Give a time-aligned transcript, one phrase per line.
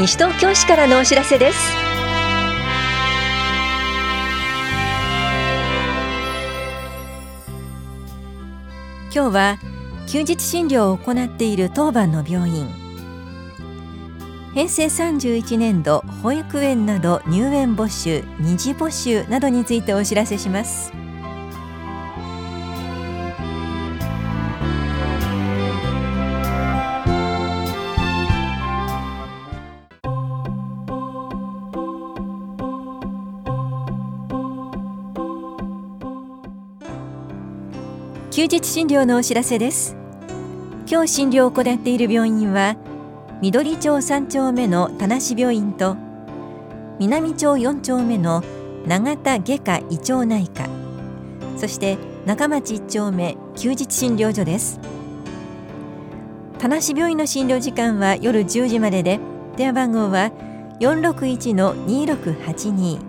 [0.00, 1.58] 西東京市からのお知らせです。
[9.14, 9.58] 今日は
[10.06, 12.66] 休日診療を行っている当番の病院。
[14.54, 20.94] 平成31年度保育園など入園募集二次募集などについてお知らせします。
[38.40, 39.94] 休日診療のお知らせです。
[40.90, 42.74] 今日診療を行っている病院は
[43.42, 45.94] 緑町3丁目の田無病院と
[46.98, 48.42] 南町4丁目の
[48.86, 50.66] 永田外科胃腸内科
[51.58, 54.80] そして中町1丁目休日診療所です。
[56.58, 59.20] 田無病院の診療時間は夜10時までで
[59.58, 60.32] 電話番号は
[60.80, 63.00] 461の2682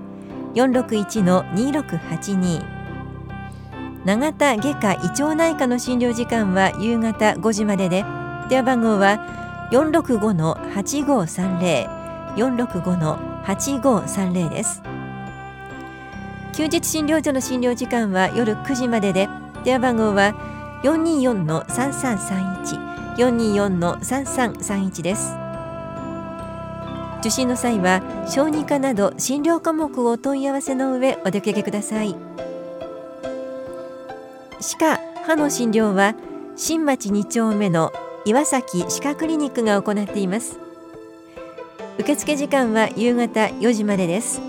[0.56, 2.81] 461の2682
[4.04, 8.04] 永田外科胃腸内科の診療時間は夕方5時までで。
[8.50, 14.82] 電話番号は465の8530 465の8530です。
[16.54, 19.30] 休日診療所の診療時間は夜9時までで。
[19.64, 20.34] 電話番号は
[20.84, 25.36] 424の3331 424の3331です。
[27.20, 32.16] 受診の際は小児科など診療科目を問い合わせの上お出かけください。
[34.62, 36.16] 歯科歯の診療は
[36.56, 37.92] 新町2丁目の
[38.26, 40.60] 岩崎歯科クリニックが行っています。
[41.98, 44.42] 受付時間は夕方4時までです。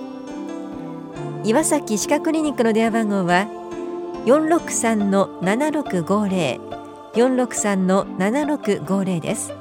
[1.45, 3.47] 岩崎歯科クリニックの電話番号は
[4.27, 6.73] 463の7650
[7.15, 9.53] 463の7650です。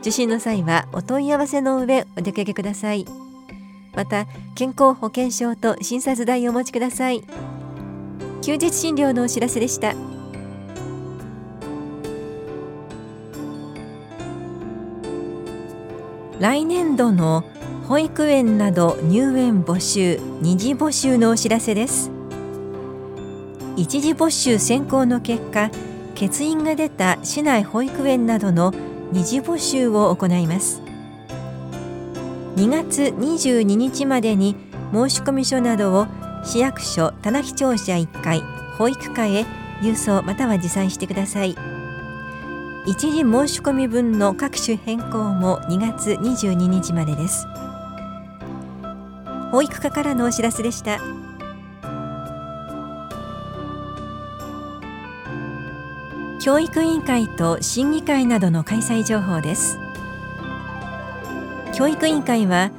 [0.00, 3.04] 受診の際はお問い合わせの上お出かけください。
[3.94, 7.22] また健康保険証と診察代をお持ちください。
[8.42, 9.94] 休日診療のお知らせでした。
[16.40, 17.44] 来年度の
[17.86, 22.10] 保育園など入園募集二次募集のお知らせです。
[23.76, 25.70] 一次募集選考の結果
[26.14, 28.72] 欠員が出た市内保育園などの
[29.12, 30.82] 二次募集を行います。
[32.56, 34.56] 2月22日までに
[34.92, 36.06] 申込書などを
[36.44, 38.42] 市役所田中庁舎1階
[38.78, 39.44] 保育課へ
[39.82, 41.56] 郵送または持参してください。
[42.86, 47.46] 一時申し込み分の各種変更も2月22日までです。
[49.52, 50.98] 保育課からのお知らせでした。
[56.40, 59.78] 教育委員会と審議会などの開催情報です。
[61.74, 62.70] 教育委員会は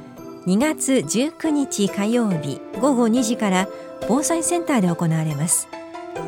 [0.44, 3.68] 2月19日火曜日午後2時から
[4.08, 5.68] 防災センターで行われます。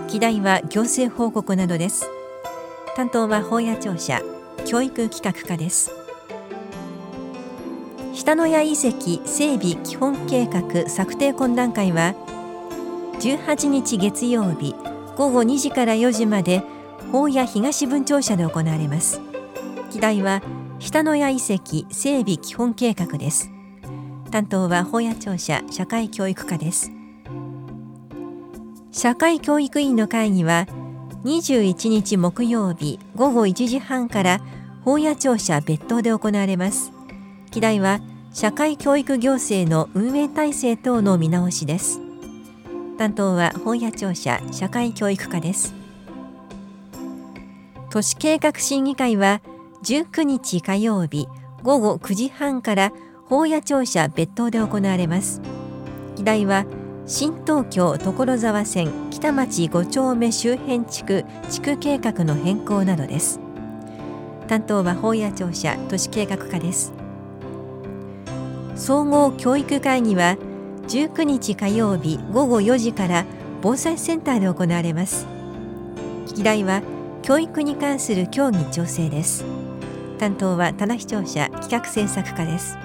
[0.07, 2.07] 議題は行政報告などです。
[2.95, 4.23] 担当は法屋庁舎
[4.67, 5.91] 教育企画課です。
[8.13, 12.15] 下野谷遺跡整備基本計画策定懇談会は
[13.19, 14.77] 18日月曜日
[15.17, 16.63] 午後2時から4時まで
[17.11, 19.21] 法屋東分庁舎で行われます。
[19.91, 20.41] 議題は
[20.79, 23.54] 下野谷遺跡整備基本計画です。
[24.35, 26.91] 担当は法屋庁舎社会教育課です。
[28.91, 30.67] 社会教育委員の会議は
[31.23, 34.41] 21日木曜日午後1時半から
[34.85, 36.91] 法屋庁舎別当で行われます。
[37.53, 38.01] 議題は
[38.33, 42.01] 社会教育行政の運営体制等の見直しです。
[42.99, 45.77] 担当は法屋庁舎社会教育課です。
[47.89, 49.41] 都市計画審議会は
[49.85, 51.29] 19日火曜日
[51.63, 52.93] 午後9時半から
[53.29, 55.41] 法屋庁舎別当で行われます。
[56.17, 56.67] 議題は
[57.07, 63.41] 新東京所沢線北町5丁目周辺地区地区計画の変更などです。
[64.47, 66.93] 担当は法屋庁舎都市計画課です。
[68.77, 70.37] 総合教育会議は
[70.89, 73.25] 19日火曜日午後4時から
[73.63, 75.27] 防災センターで行われます。
[76.35, 76.83] 議題は
[77.23, 79.45] 教育に関する協議調整です。
[80.19, 82.84] 担当は棚視聴者企画政策課です。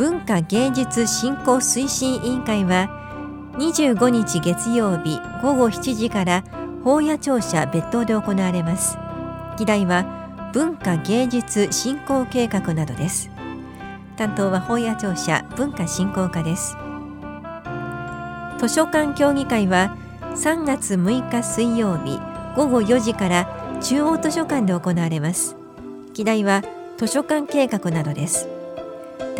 [0.00, 2.88] 文化芸術振興推進委員会は
[3.58, 6.42] 25日月曜日午後7時から
[6.82, 8.96] 法屋庁舎別当で行われます。
[9.58, 13.30] 議題は文化芸術振興計画などです。
[14.16, 16.78] 担当は法屋庁舎文化振興課です。
[18.58, 19.98] 図書館協議会は
[20.34, 22.18] 3月6日水曜日
[22.56, 25.56] 午後4時から中央図書館で行われます。
[26.14, 26.62] 議題は
[26.96, 28.59] 図書館計画などです。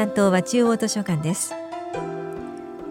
[0.01, 1.53] 担当は中央図書館です。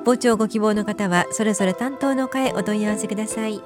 [0.06, 3.64] 傍聴ご希望の方はそれぞれ担当の課へお問い合わせください。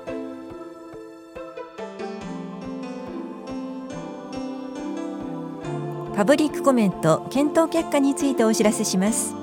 [6.16, 9.36] パブリックコメント検討結果についてお知らせします。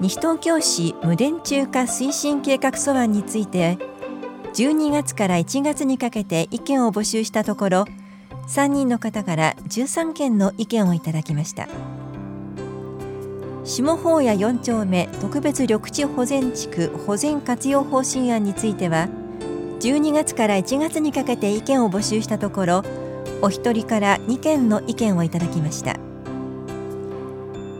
[0.00, 3.76] 西東京市無電柱化推進計画素案について
[4.54, 7.84] 12月から1月にかけて意見を募集したところ
[8.48, 11.68] 3人の方から13件の意見をいただきました。
[13.70, 19.08] 下法屋4丁目特別緑地保全地区保全活用方針案については
[19.78, 22.82] 12月から1月にかけて意見を募集したところ
[23.40, 25.96] お一人から2件の意見をいただきました。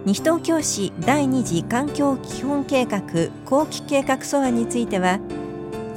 [0.05, 3.01] 西東京市第2次環境基本計画
[3.45, 5.19] 後期計画素案については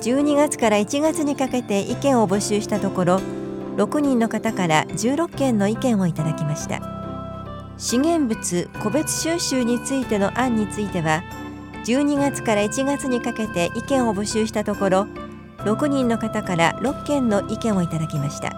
[0.01, 3.21] 12月から1月にかけて意見を募集したところ
[3.77, 7.02] 6人の方から16件の意見をいただきました。
[7.83, 11.21] 資源物個別収集についての案については
[11.85, 15.01] 12月から1月にかけて意見を募集したところ
[15.65, 18.55] 6人の方から6件の意見をいただきました。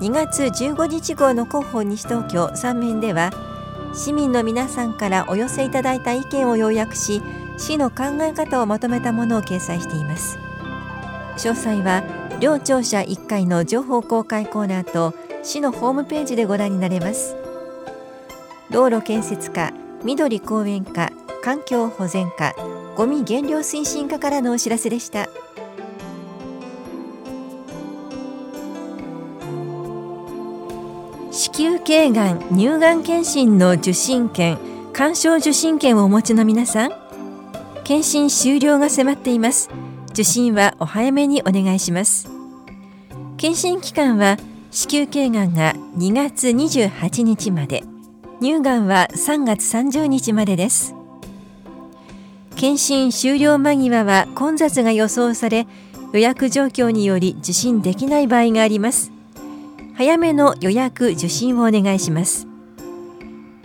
[0.00, 3.30] 2月15日号の広報西東京3面では
[3.94, 7.20] 市民の皆さんからお寄せいただいた意見を要約し
[7.58, 10.38] 市の考え方をまとめたものを掲載しています。
[11.36, 12.04] 詳細は
[12.40, 15.14] 両庁舎1階の情報公開コーナーと
[15.44, 17.36] 市のホームページでご覧になれます。
[18.70, 21.12] 道路建設課緑公園課
[21.42, 22.54] 環境保全課
[22.96, 25.28] ゴミ減量推進課からのお知らせでした。
[31.30, 34.56] 子宮頸がん乳がん検診の受診券
[34.92, 36.90] 鑑賞受診券をお持ちの皆さん
[37.82, 39.68] 検診終了が迫っています。
[40.10, 42.28] 受診はお早めにお願いします。
[43.36, 44.38] 検診期間は
[44.74, 47.84] 子宮頸がんが2月28日まで。
[48.40, 50.96] 乳がんは3月30日までです。
[52.56, 55.68] 検診終了間際は混雑が予想され
[56.12, 59.12] 予約状況により受診できない場合があります。
[59.94, 62.48] 早めの予約受診をお願いします。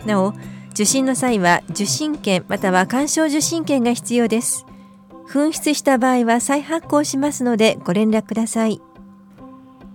[0.06, 0.32] なお
[0.70, 4.64] 受診の際は受診券または鑑賞受診券が必要です。
[5.28, 8.80] 紛失した場合は再発行しますのでご連絡ください。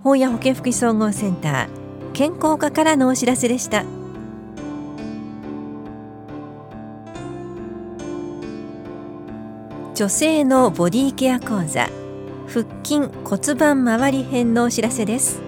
[0.06, 3.84] 本屋保健福祉総合センター健康課からのお知らせでした。
[9.96, 11.88] 女性のボディケア講座
[12.46, 15.42] 腹筋骨盤周り編のお知らせです。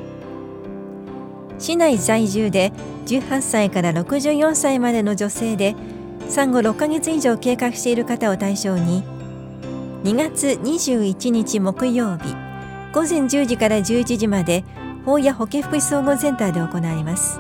[1.61, 2.73] 市内在住で
[3.07, 5.77] 18歳から64歳までの女性で
[6.29, 9.05] 産後6ヶ月以上経過している方を対象に
[10.03, 12.48] 2月21日木曜日
[12.93, 14.65] 午前10時から11時まで
[15.05, 17.39] 法や保健福祉総合センターで行われます。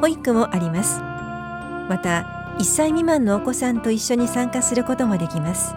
[0.00, 1.00] 保育もあります。
[1.00, 5.74] また1歳未満のお子さんと一緒に参加することもできます。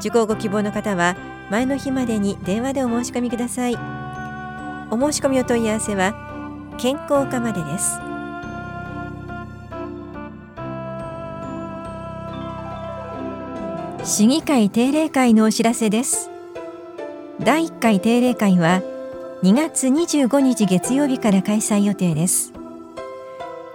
[0.00, 1.16] 受講ご希望の方は
[1.50, 3.76] 前の日までに電話でお申し込みください。
[4.90, 6.14] お申し込みお問い合わせは
[6.78, 8.00] 健康課までです。
[14.04, 16.29] 市議会定例会のお知らせです。
[17.42, 18.82] 第1回定例会は
[19.42, 22.52] 2月25日月曜日から開催予定です。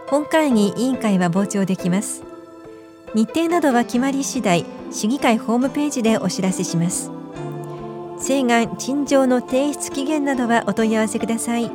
[0.08, 2.24] 本会議委員会は傍聴できます。
[3.16, 7.10] 日程などは決まり次第市議会ホームページでお知らせします。
[8.20, 11.72] 請願陳情の提出期限などはお問い合わせください。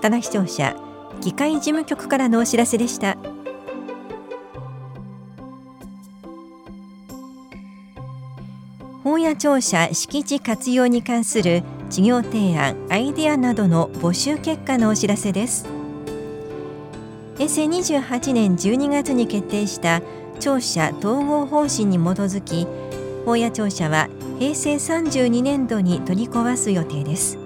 [0.00, 0.74] 棚視聴者
[1.20, 3.18] 議会事務局からのお知らせでした。
[9.16, 15.66] 本屋庁舎敷地活用に関する事業提案アイデアなどの募集結果のお知らせです。
[17.38, 20.02] 平成28年12月に決定した
[20.38, 22.66] 庁舎統合方針に基づき
[23.24, 27.38] 本屋庁舎は平成32年度に取り壊す予定です。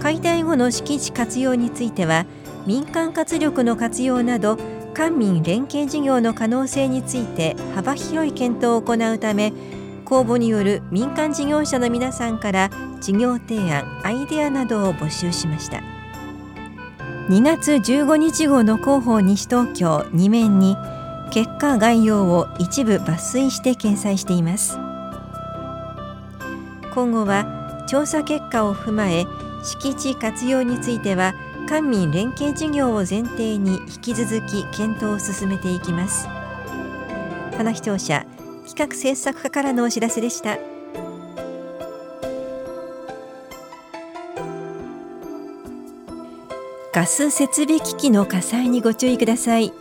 [0.00, 2.24] 解体後の敷地活用については
[2.64, 4.56] 民間活力の活用など
[4.94, 9.52] 官民連携事業の可能性について幅広い検討を行うため
[10.06, 12.70] 公募による民間事業者の皆さんから
[13.00, 15.82] 事業提案アイデアなどを募集しました。
[17.28, 20.76] 2月15日号の広報西東京2面に
[21.32, 24.78] 結果概要を一部抜粋して掲載しています。
[26.94, 29.26] 今後は調査結果を踏まえ
[29.64, 31.34] 敷地活用については
[31.68, 36.28] 官民連携事業を前提に引き続き検討を進めていきます。
[37.56, 38.24] 棚視聴者
[38.66, 40.58] 企画制作課からのお知らせでした。
[46.92, 49.72] ガス設備機器の火災にご注意ください。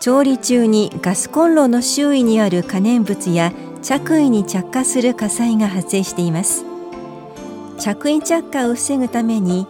[0.00, 6.64] 調理中にガスコンロの周囲にある可燃物や着衣に着火する火災が発生しています。
[7.78, 9.66] 着衣着火を防ぐために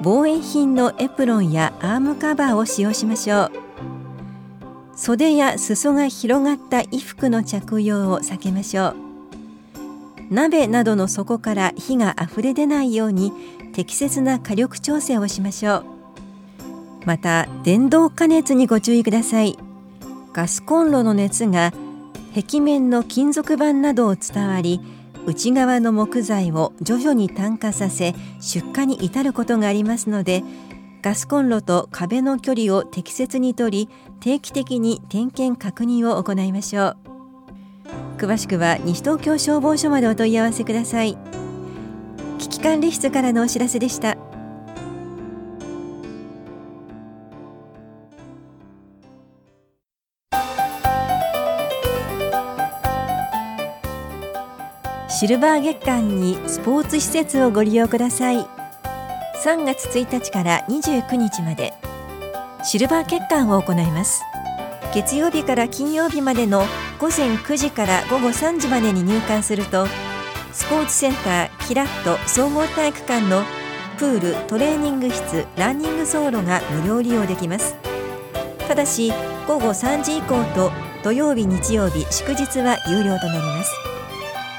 [0.00, 3.71] 防衛品のエプロンやアームカバーを使用しましょう。
[4.94, 8.96] 袖や裾が広がった衣服の着用を避けましょう。
[10.30, 13.32] 鍋などの底から火があふれ出ないように
[13.74, 15.84] 適切な火力調整をしましょう。
[17.04, 19.58] また電動加熱にご注意ください。
[20.32, 21.72] ガスコンロの熱が
[22.34, 24.80] 壁面の金属板などを伝わり
[25.26, 30.42] 内側の木材を徐々に炭化させ出荷に至ることがありますので
[31.02, 33.88] ガスコンロと壁の距離を適切にとり
[34.20, 36.96] 定期的に点検確認を行いましょう。
[38.18, 41.18] 詳しくは西東京消防署までお問い合わせください。
[42.38, 44.16] 危機管理室からのお知らせでした。
[55.08, 58.61] シルバー月間にスポーツ施設をご利用ください。
[59.42, 61.74] 3月1日から29日まで。
[62.62, 64.22] シルバー月間を行います。
[64.94, 66.64] 月曜日から金曜日までの
[67.00, 69.88] 午前9時から午後3時までに入館すると
[70.52, 73.42] スポーツセンターキラット総合体育館の
[73.98, 77.74] プールトレーニング室ランニング走路が無料利用できます。
[78.68, 79.12] ただし
[79.48, 80.70] 午後3時以降と
[81.02, 83.72] 土曜日日曜日祝日は有料となります。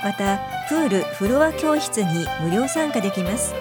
[0.04, 3.56] またプールフロア教室に無料参加できます。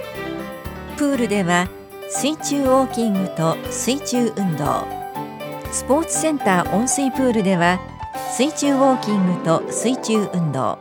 [1.03, 1.69] プールでは
[2.09, 4.87] 水中ウォーキングと水中運動
[5.73, 7.81] スポーツセンター温水プールでは
[8.31, 10.79] 水中ウォーキングと水中運動。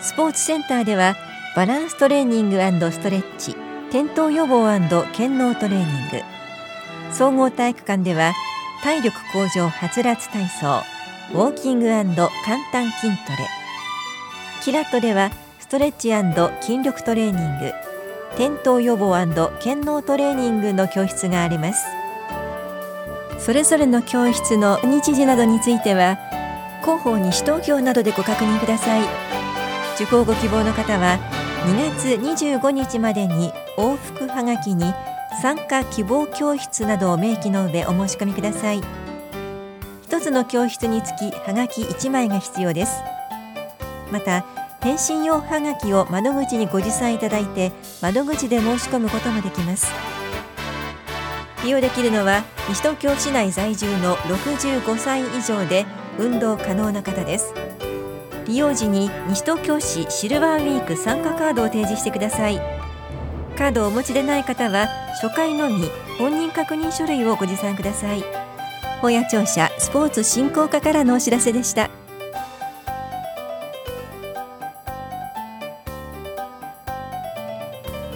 [0.00, 1.16] スポーツセンターでは
[1.56, 2.60] バランストレーニング
[2.92, 3.56] ストレッチ
[3.88, 4.68] 転倒予防
[5.14, 6.22] 健脳トレーニング。
[7.12, 8.34] 総合体育館では
[8.84, 10.84] 体力向上はつらつ体操
[11.34, 11.88] ウォーキング
[12.44, 13.48] 簡単筋トレ。
[14.62, 16.12] キラットではストレッチ
[16.60, 17.87] 筋力トレーニング。
[18.38, 19.16] 転倒予防
[19.58, 21.84] 健脳トレーニングの教室があります。
[23.40, 26.16] それぞれの教室の日時などについては
[26.82, 29.00] 広報西東京などでご確認ください。
[29.96, 31.18] 受講ご希望の方は
[31.66, 34.94] 2月25日までに往復はがきに
[35.42, 38.80] 参加希望教室などを明記の上お申し込みください。
[40.04, 43.00] 一つの教室につきはがき1枚が必要です。
[44.12, 44.44] また
[44.80, 49.90] 返信用はがきを窓口にご持参いただいて窓口で申し込むこともできます。
[51.64, 55.84] 利用できるのは西東京市内在住の65歳以上で
[56.18, 57.52] 運動可能な方です。
[58.46, 62.58] 利用時に西東京市シルバーウィーク参加カードを提示してください。
[63.56, 64.86] カードをお持ちでない方は
[65.20, 68.24] 初回のみ本人確認書類をご持参ください。
[69.00, 71.90] 本屋庁舎スポーツ振興課からのお知らせでした。